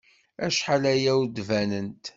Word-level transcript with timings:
Acḥal 0.45 0.83
aya 0.93 1.11
ur 1.21 1.27
d-banent. 1.29 2.05